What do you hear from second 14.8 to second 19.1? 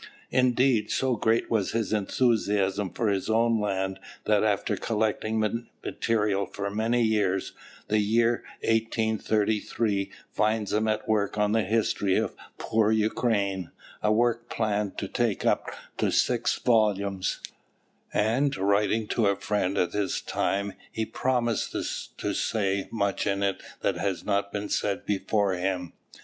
to take up six volumes; and writing